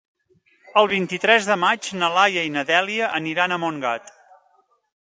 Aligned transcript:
El 0.81 0.89
vint-i-tres 0.93 1.49
de 1.51 1.57
maig 1.65 1.91
na 2.01 2.09
Laia 2.17 2.47
i 2.49 2.55
na 2.57 2.65
Dèlia 2.73 3.13
aniran 3.21 3.55
a 3.59 3.63
Montgat. 3.67 4.13